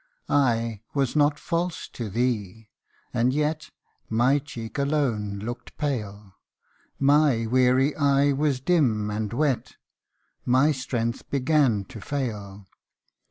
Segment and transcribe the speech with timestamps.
[0.33, 2.69] I WAS not false to thee,
[3.13, 3.69] and yet
[4.09, 6.33] My cheek alone looked pale;
[6.97, 9.75] My weary eye was dim and wet,
[10.43, 12.67] My strength began to fail.